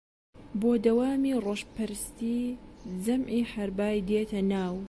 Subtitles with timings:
[0.59, 2.39] بۆ دەوامی ڕۆژپەرستی
[3.03, 4.75] جەمعی حەربای دێتە ناو